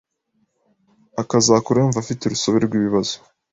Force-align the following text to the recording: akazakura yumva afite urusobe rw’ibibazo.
akazakura 1.21 1.77
yumva 1.81 1.99
afite 2.03 2.21
urusobe 2.25 2.57
rw’ibibazo. 2.65 3.15